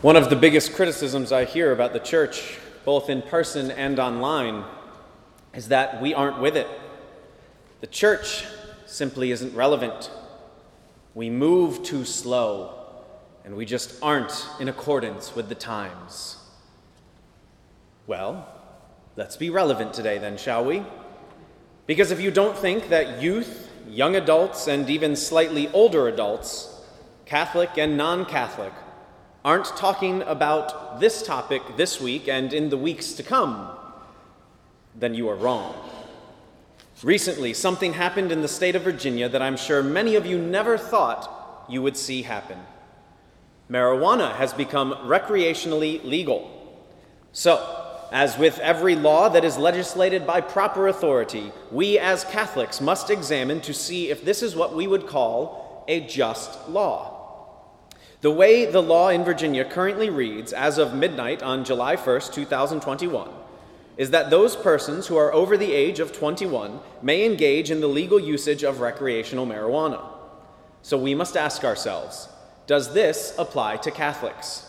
[0.00, 4.62] One of the biggest criticisms I hear about the church, both in person and online,
[5.52, 6.68] is that we aren't with it.
[7.80, 8.46] The church
[8.86, 10.08] simply isn't relevant.
[11.16, 12.78] We move too slow,
[13.44, 16.36] and we just aren't in accordance with the times.
[18.06, 18.46] Well,
[19.16, 20.84] let's be relevant today, then, shall we?
[21.88, 26.72] Because if you don't think that youth, young adults, and even slightly older adults,
[27.26, 28.72] Catholic and non Catholic,
[29.44, 33.70] aren't talking about this topic this week and in the weeks to come,
[34.94, 35.74] then you are wrong.
[37.02, 40.76] Recently, something happened in the state of Virginia that I'm sure many of you never
[40.76, 42.58] thought you would see happen.
[43.70, 46.50] Marijuana has become recreationally legal.
[47.32, 53.10] So, as with every law that is legislated by proper authority, we as Catholics must
[53.10, 57.17] examine to see if this is what we would call a just law.
[58.20, 63.30] The way the law in Virginia currently reads, as of midnight on July 1st, 2021,
[63.96, 67.86] is that those persons who are over the age of 21 may engage in the
[67.86, 70.04] legal usage of recreational marijuana.
[70.82, 72.28] So we must ask ourselves
[72.66, 74.68] does this apply to Catholics?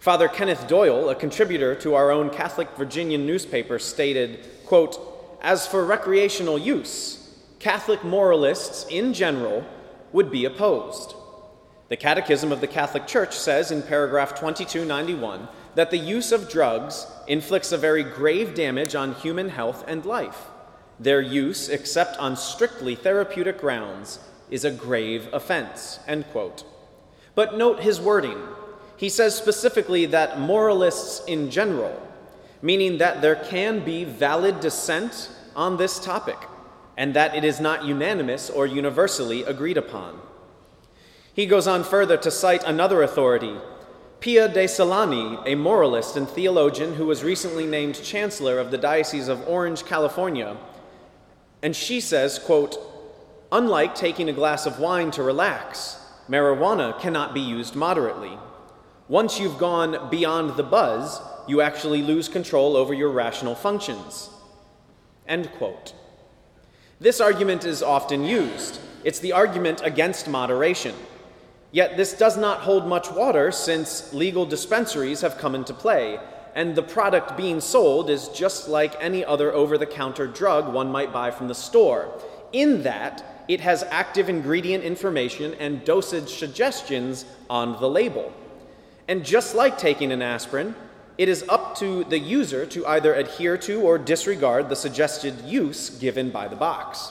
[0.00, 4.98] Father Kenneth Doyle, a contributor to our own Catholic Virginian newspaper, stated, quote,
[5.40, 9.64] As for recreational use, Catholic moralists in general
[10.12, 11.14] would be opposed.
[11.90, 17.06] The Catechism of the Catholic Church says in paragraph 2291 that the use of drugs
[17.26, 20.46] inflicts a very grave damage on human health and life.
[20.98, 24.18] Their use, except on strictly therapeutic grounds,
[24.50, 25.98] is a grave offense.
[26.06, 26.64] End quote.
[27.34, 28.40] But note his wording.
[28.96, 32.00] He says specifically that moralists in general,
[32.62, 36.38] meaning that there can be valid dissent on this topic,
[36.96, 40.18] and that it is not unanimous or universally agreed upon.
[41.34, 43.56] He goes on further to cite another authority,
[44.20, 49.28] Pia de Solenni, a moralist and theologian who was recently named chancellor of the Diocese
[49.28, 50.56] of Orange, California.
[51.60, 52.78] And she says, quote,
[53.52, 55.98] Unlike taking a glass of wine to relax,
[56.28, 58.38] marijuana cannot be used moderately.
[59.08, 64.30] Once you've gone beyond the buzz, you actually lose control over your rational functions.
[65.28, 65.92] End quote.
[67.00, 68.80] This argument is often used.
[69.02, 70.94] It's the argument against moderation.
[71.74, 76.20] Yet this does not hold much water since legal dispensaries have come into play,
[76.54, 80.92] and the product being sold is just like any other over the counter drug one
[80.92, 82.16] might buy from the store,
[82.52, 88.32] in that it has active ingredient information and dosage suggestions on the label.
[89.08, 90.76] And just like taking an aspirin,
[91.18, 95.90] it is up to the user to either adhere to or disregard the suggested use
[95.90, 97.10] given by the box.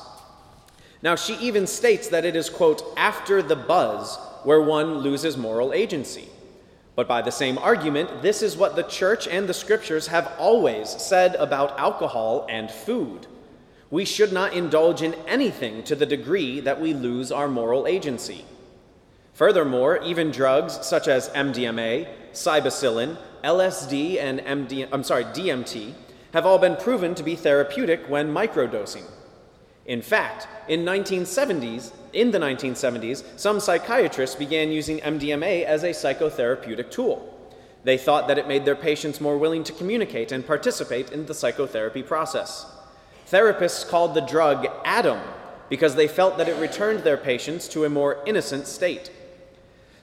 [1.03, 5.73] Now, she even states that it is, quote, after the buzz where one loses moral
[5.73, 6.29] agency.
[6.95, 10.89] But by the same argument, this is what the church and the scriptures have always
[10.89, 13.27] said about alcohol and food.
[13.91, 18.45] We should not indulge in anything to the degree that we lose our moral agency.
[19.33, 25.93] Furthermore, even drugs such as MDMA, psilocybin, LSD, and MD, I'm sorry, DMT
[26.33, 29.03] have all been proven to be therapeutic when microdosing.
[29.85, 36.89] In fact, in 1970s, in the 1970s, some psychiatrists began using MDMA as a psychotherapeutic
[36.89, 37.29] tool.
[37.83, 41.33] They thought that it made their patients more willing to communicate and participate in the
[41.33, 42.65] psychotherapy process.
[43.29, 45.19] Therapists called the drug Adam
[45.67, 49.11] because they felt that it returned their patients to a more innocent state.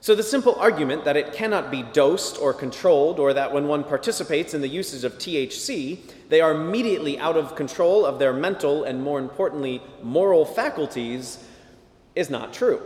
[0.02, 3.84] So, the simple argument that it cannot be dosed or controlled, or that when one
[3.84, 5.98] participates in the uses of THC,
[6.30, 11.44] they are immediately out of control of their mental and, more importantly, moral faculties,
[12.14, 12.80] is not true.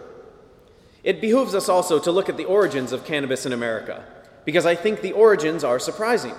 [1.04, 4.04] It behooves us also to look at the origins of cannabis in America,
[4.44, 6.34] because I think the origins are surprising.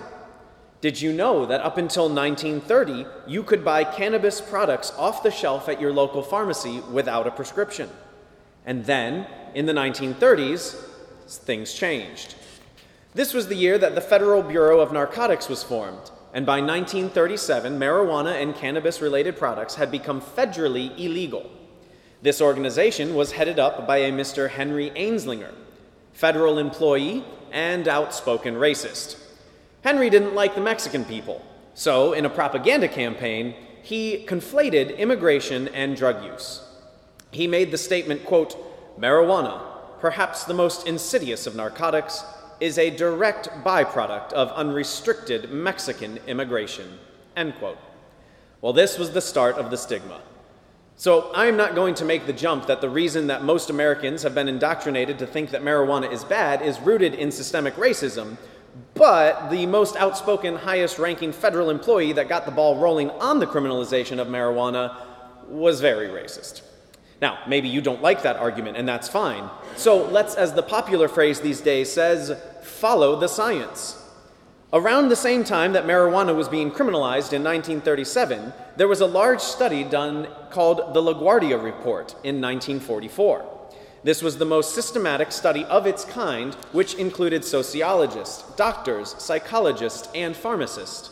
[0.82, 5.70] Did you know that up until 1930, you could buy cannabis products off the shelf
[5.70, 7.90] at your local pharmacy without a prescription?
[8.66, 9.26] And then,
[9.56, 10.76] in the 1930s,
[11.28, 12.36] things changed.
[13.16, 17.80] This was the year that the Federal Bureau of Narcotics was formed, and by 1937,
[17.80, 21.50] marijuana and cannabis related products had become federally illegal.
[22.22, 24.50] This organization was headed up by a Mr.
[24.50, 25.54] Henry Anslinger,
[26.12, 27.24] federal employee
[27.54, 29.18] and outspoken racist.
[29.84, 31.42] Henry didn't like the Mexican people,
[31.74, 36.62] so in a propaganda campaign, he conflated immigration and drug use.
[37.32, 38.58] He made the statement, quote,
[39.00, 39.62] Marijuana,
[40.00, 42.24] perhaps the most insidious of narcotics,
[42.60, 46.98] is a direct byproduct of unrestricted Mexican immigration.
[47.36, 47.78] End quote.
[48.62, 50.22] Well, this was the start of the stigma.
[50.96, 54.34] So, I'm not going to make the jump that the reason that most Americans have
[54.34, 58.38] been indoctrinated to think that marijuana is bad is rooted in systemic racism,
[58.94, 63.48] but the most outspoken, highest ranking federal employee that got the ball rolling on the
[63.48, 64.96] criminalization of marijuana
[65.50, 66.62] was very racist.
[67.22, 69.50] Now, maybe you don't like that argument, and that's fine.
[69.78, 74.02] So let's, as the popular phrase these days says, follow the science.
[74.74, 79.40] Around the same time that marijuana was being criminalized in 1937, there was a large
[79.40, 83.46] study done called the LaGuardia Report in 1944.
[84.04, 90.36] This was the most systematic study of its kind, which included sociologists, doctors, psychologists, and
[90.36, 91.10] pharmacists.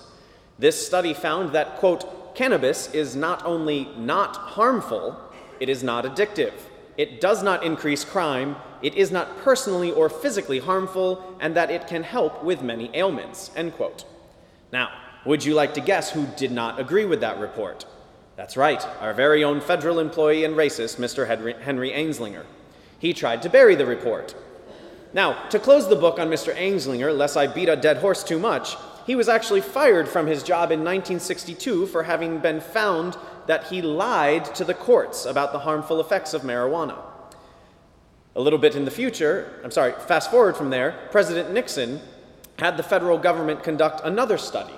[0.59, 5.19] This study found that, quote, cannabis is not only not harmful,
[5.59, 6.53] it is not addictive.
[6.97, 8.55] It does not increase crime.
[8.81, 13.49] It is not personally or physically harmful, and that it can help with many ailments.
[13.55, 14.05] End quote.
[14.71, 14.91] Now,
[15.25, 17.85] would you like to guess who did not agree with that report?
[18.35, 21.27] That's right, our very own federal employee and racist, Mr.
[21.61, 22.45] Henry, Anslinger.
[22.99, 24.35] He tried to bury the report.
[25.13, 26.53] Now, to close the book on Mr.
[26.55, 30.43] Anslinger, lest I beat a dead horse too much, he was actually fired from his
[30.43, 33.17] job in 1962 for having been found
[33.47, 36.97] that he lied to the courts about the harmful effects of marijuana.
[38.35, 42.01] A little bit in the future, I'm sorry, fast forward from there, President Nixon
[42.59, 44.73] had the federal government conduct another study.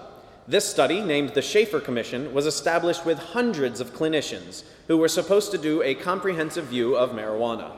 [0.47, 5.51] This study, named the Shafer Commission, was established with hundreds of clinicians who were supposed
[5.51, 7.71] to do a comprehensive view of marijuana.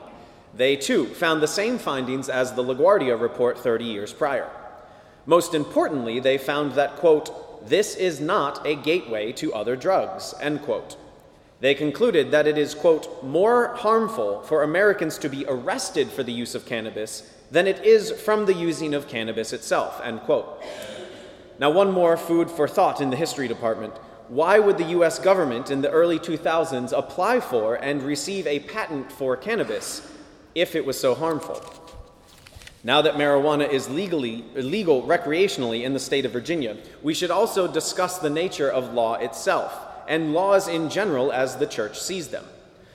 [0.54, 4.50] They too found the same findings as the LaGuardia report 30 years prior.
[5.28, 10.62] Most importantly, they found that, quote, this is not a gateway to other drugs, end
[10.62, 10.96] quote.
[11.60, 16.32] They concluded that it is, quote, more harmful for Americans to be arrested for the
[16.32, 20.62] use of cannabis than it is from the using of cannabis itself, end quote.
[21.58, 23.92] Now, one more food for thought in the history department.
[24.28, 29.12] Why would the US government in the early 2000s apply for and receive a patent
[29.12, 30.10] for cannabis
[30.54, 31.62] if it was so harmful?
[32.88, 37.70] Now that marijuana is legally legal recreationally in the state of Virginia, we should also
[37.70, 42.46] discuss the nature of law itself and laws in general as the church sees them.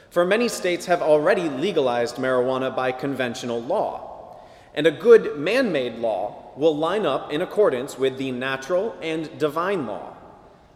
[0.10, 4.42] For many states have already legalized marijuana by conventional law,
[4.74, 9.86] and a good man-made law will line up in accordance with the natural and divine
[9.86, 10.16] law.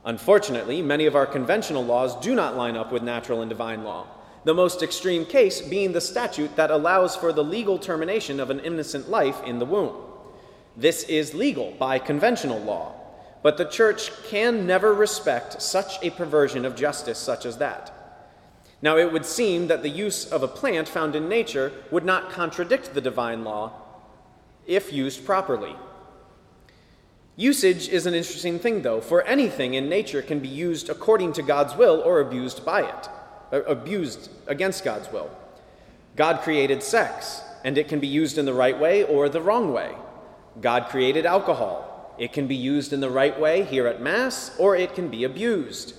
[0.06, 4.06] Unfortunately, many of our conventional laws do not line up with natural and divine law
[4.48, 8.62] the most extreme case being the statute that allows for the legal termination of an
[8.62, 9.94] innocent life in the womb.
[10.78, 12.94] This is legal by conventional law,
[13.44, 17.94] but the church can never respect such a perversion of justice such as that.
[18.82, 22.32] Now, it would seem that the use of a plant found in nature would not
[22.32, 23.74] contradict the divine law
[24.66, 25.76] if used properly.
[27.36, 31.44] Usage is an interesting thing, though, for anything in nature can be used according to
[31.44, 33.10] God's will or abused by it
[33.52, 35.30] Uh, abused against God's will.
[36.18, 39.72] God created sex, and it can be used in the right way or the wrong
[39.72, 39.96] way.
[40.60, 42.14] God created alcohol.
[42.18, 45.24] It can be used in the right way here at Mass, or it can be
[45.24, 45.96] abused.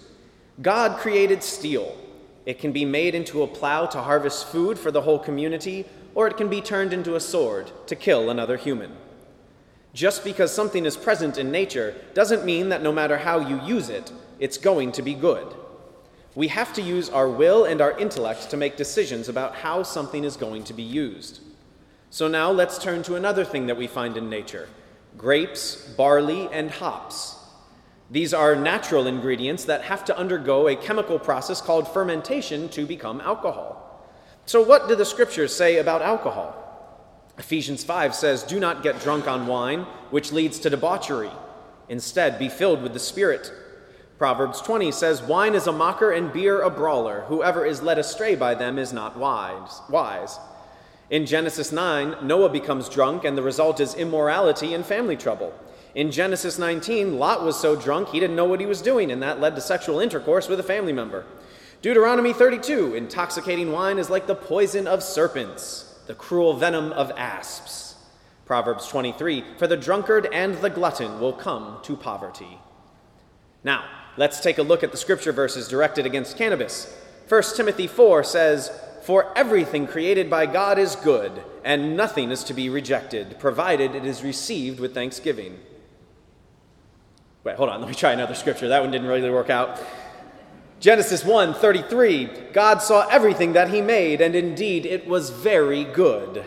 [0.61, 1.97] God created steel.
[2.45, 6.27] It can be made into a plow to harvest food for the whole community, or
[6.27, 8.95] it can be turned into a sword to kill another human.
[9.95, 13.89] Just because something is present in nature doesn't mean that no matter how you use
[13.89, 15.55] it, it's going to be good.
[16.39, 20.23] We have to use our will and our intellect to make decisions about how something
[20.23, 21.41] is going to be used.
[22.11, 24.69] So now let's turn to another thing that we find in nature
[25.17, 27.35] grapes, barley, and hops.
[28.09, 33.21] These are natural ingredients that have to undergo a chemical process called fermentation to become
[33.21, 34.07] alcohol.
[34.47, 36.55] So, what do the scriptures say about alcohol?
[37.37, 39.81] Ephesians 5 says, Do not get drunk on wine,
[40.11, 41.33] which leads to debauchery.
[41.89, 43.51] Instead, be filled with the Spirit
[44.19, 47.21] Proverbs 20 says, Wine is a mocker and beer a brawler.
[47.29, 50.39] Whoever is led astray by them is not wise.
[51.09, 55.55] In Genesis 9, Noah becomes drunk, and the result is immorality and family trouble.
[55.95, 59.23] In Genesis 19, Lot was so drunk he didn't know what he was doing, and
[59.23, 61.25] that led to sexual intercourse with a family member.
[61.81, 67.95] Deuteronomy 32, intoxicating wine is like the poison of serpents, the cruel venom of asps.
[68.47, 72.59] Proverbs 23, for the drunkard and the glutton will come to poverty.
[73.63, 73.85] Now,
[74.19, 76.93] Let's take a look at the scripture verses directed against cannabis.
[77.29, 78.73] 1 Timothy 4 says,
[79.03, 84.05] For everything created by God is good, and nothing is to be rejected, provided it
[84.05, 85.61] is received with thanksgiving.
[87.45, 88.67] Wait, hold on, let me try another scripture.
[88.67, 89.81] That one didn't really work out.
[90.81, 96.45] Genesis 1 33, God saw everything that he made, and indeed it was very good.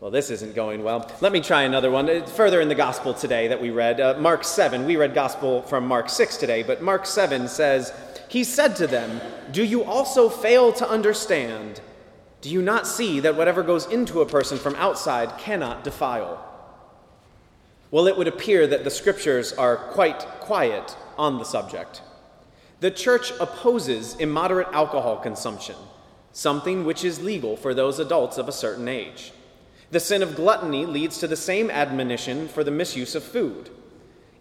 [0.00, 1.10] Well, this isn't going well.
[1.20, 2.08] Let me try another one.
[2.08, 4.86] Uh, further in the gospel today that we read, uh, Mark 7.
[4.86, 7.92] We read gospel from Mark 6 today, but Mark 7 says,
[8.26, 11.82] He said to them, Do you also fail to understand?
[12.40, 16.46] Do you not see that whatever goes into a person from outside cannot defile?
[17.90, 22.00] Well, it would appear that the scriptures are quite quiet on the subject.
[22.80, 25.76] The church opposes immoderate alcohol consumption,
[26.32, 29.34] something which is legal for those adults of a certain age.
[29.90, 33.70] The sin of gluttony leads to the same admonition for the misuse of food.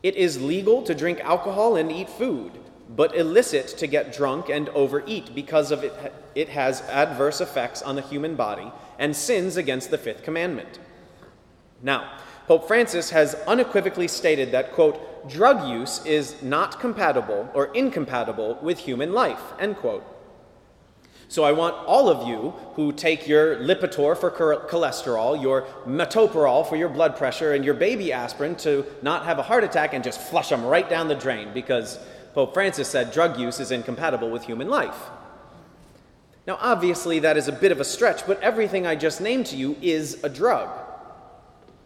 [0.03, 2.51] It is legal to drink alcohol and eat food,
[2.96, 7.96] but illicit to get drunk and overeat because of it, it has adverse effects on
[7.96, 10.79] the human body and sins against the fifth commandment.
[11.82, 18.60] Now, Pope Francis has unequivocally stated that, quote, drug use is not compatible or incompatible
[18.62, 20.03] with human life, end quote.
[21.30, 26.76] So I want all of you who take your Lipitor for cholesterol, your metoprolol for
[26.76, 30.20] your blood pressure, and your baby aspirin to not have a heart attack and just
[30.20, 32.00] flush them right down the drain because
[32.34, 34.98] Pope Francis said drug use is incompatible with human life.
[36.48, 39.56] Now, obviously, that is a bit of a stretch, but everything I just named to
[39.56, 40.68] you is a drug.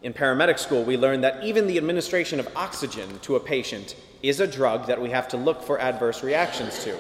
[0.03, 4.39] In paramedic school, we learned that even the administration of oxygen to a patient is
[4.39, 6.97] a drug that we have to look for adverse reactions to.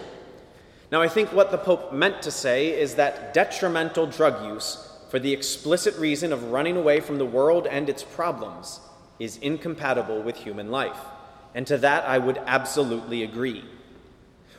[0.93, 5.17] Now, I think what the Pope meant to say is that detrimental drug use, for
[5.17, 8.79] the explicit reason of running away from the world and its problems,
[9.17, 10.99] is incompatible with human life.
[11.55, 13.65] And to that, I would absolutely agree.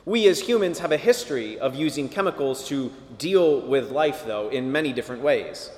[0.05, 4.73] We as humans have a history of using chemicals to deal with life, though, in
[4.73, 5.71] many different ways.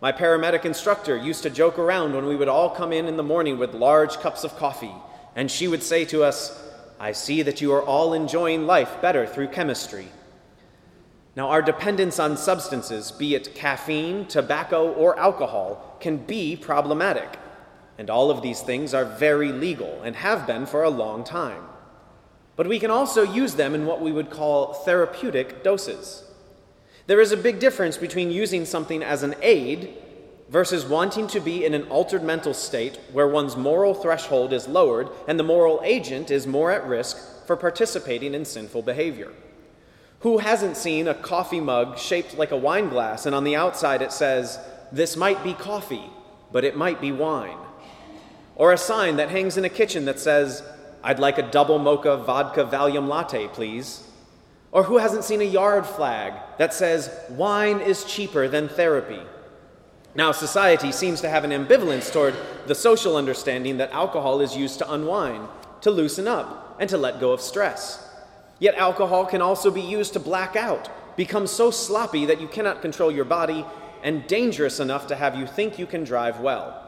[0.00, 3.22] My paramedic instructor used to joke around when we would all come in in the
[3.22, 4.94] morning with large cups of coffee,
[5.36, 6.71] and she would say to us,
[7.02, 10.06] I see that you are all enjoying life better through chemistry.
[11.34, 17.40] Now, our dependence on substances, be it caffeine, tobacco, or alcohol, can be problematic.
[17.98, 21.64] And all of these things are very legal and have been for a long time.
[22.54, 26.22] But we can also use them in what we would call therapeutic doses.
[27.08, 29.92] There is a big difference between using something as an aid
[30.52, 35.08] versus wanting to be in an altered mental state where one's moral threshold is lowered
[35.26, 39.32] and the moral agent is more at risk for participating in sinful behavior.
[40.20, 44.02] Who hasn't seen a coffee mug shaped like a wine glass and on the outside
[44.02, 44.58] it says,
[44.92, 46.10] This might be coffee,
[46.52, 47.56] but it might be wine?
[48.54, 50.62] Or a sign that hangs in a kitchen that says,
[51.02, 54.06] I'd like a double mocha vodka Valium latte, please.
[54.70, 59.22] Or who hasn't seen a yard flag that says, wine is cheaper than therapy?
[60.14, 62.34] Now, society seems to have an ambivalence toward
[62.66, 65.48] the social understanding that alcohol is used to unwind,
[65.80, 68.08] to loosen up, and to let go of stress.
[68.58, 72.82] Yet, alcohol can also be used to black out, become so sloppy that you cannot
[72.82, 73.64] control your body,
[74.02, 76.78] and dangerous enough to have you think you can drive well.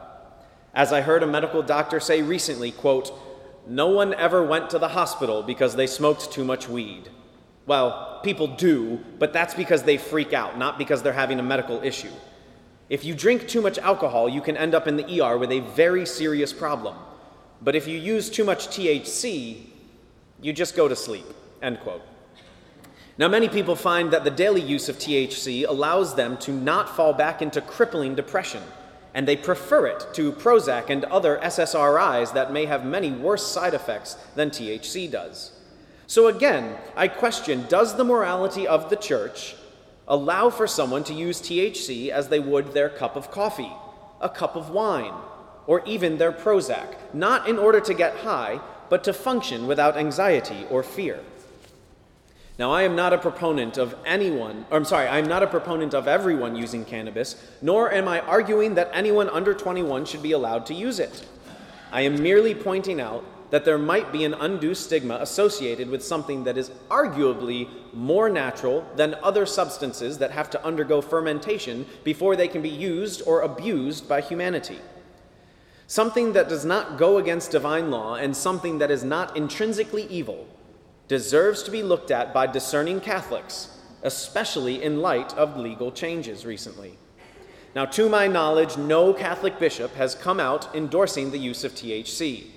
[0.73, 3.11] As I heard a medical doctor say recently, quote,
[3.67, 7.09] no one ever went to the hospital because they smoked too much weed.
[7.65, 11.81] Well, people do, but that's because they freak out, not because they're having a medical
[11.81, 12.11] issue.
[12.89, 15.61] If you drink too much alcohol, you can end up in the ER with a
[15.61, 16.95] very serious problem.
[17.61, 19.57] But if you use too much THC,
[20.41, 21.25] you just go to sleep.
[21.61, 22.03] End quote.
[23.17, 27.13] Now, many people find that the daily use of THC allows them to not fall
[27.13, 28.61] back into crippling depression,
[29.13, 33.73] and they prefer it to Prozac and other SSRIs that may have many worse side
[33.73, 35.53] effects than THC does.
[36.07, 39.55] So again, I question does the morality of the church
[40.07, 43.71] allow for someone to use THC as they would their cup of coffee,
[44.21, 45.13] a cup of wine,
[45.67, 48.59] or even their Prozac, not in order to get high,
[48.89, 51.19] but to function without anxiety or fear?
[52.57, 55.47] Now, I am not a proponent of anyone, or I'm sorry, I am not a
[55.47, 60.31] proponent of everyone using cannabis, nor am I arguing that anyone under 21 should be
[60.31, 61.25] allowed to use it.
[61.91, 66.43] I am merely pointing out that there might be an undue stigma associated with something
[66.43, 72.49] that is arguably more natural than other substances that have to undergo fermentation before they
[72.49, 74.77] can be used or abused by humanity.
[75.87, 80.47] Something that does not go against divine law and something that is not intrinsically evil
[81.07, 83.69] deserves to be looked at by discerning Catholics,
[84.03, 86.97] especially in light of legal changes recently.
[87.73, 92.47] Now, to my knowledge, no Catholic bishop has come out endorsing the use of THC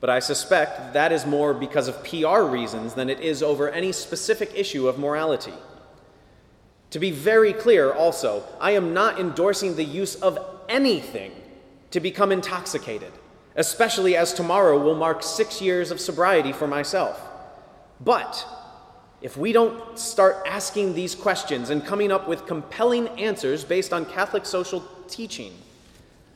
[0.00, 3.92] but I suspect that is more because of PR reasons than it is over any
[3.92, 5.52] specific issue of morality.
[6.90, 10.38] To be very clear, also, I am not endorsing the use of
[10.68, 11.32] anything
[11.90, 13.12] to become intoxicated,
[13.56, 17.20] especially as tomorrow will mark six years of sobriety for myself.
[18.00, 18.46] But
[19.20, 24.06] if we don't start asking these questions and coming up with compelling answers based on
[24.06, 25.52] Catholic social teaching,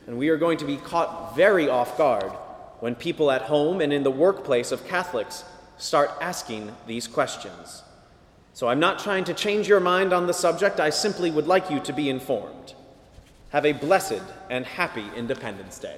[0.05, 2.31] then we are going to be caught very off guard
[2.79, 5.43] when people at home and in the workplace of Catholics
[5.77, 7.83] start asking these questions.
[8.53, 11.69] So I'm not trying to change your mind on the subject, I simply would like
[11.69, 12.73] you to be informed.
[13.49, 15.97] Have a blessed and happy Independence Day.